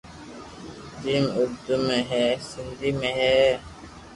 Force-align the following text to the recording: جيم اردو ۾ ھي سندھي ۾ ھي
جيم 1.03 1.25
اردو 1.39 1.75
۾ 1.95 1.97
ھي 2.09 2.25
سندھي 2.49 2.89
۾ 3.01 3.11
ھي 3.19 3.33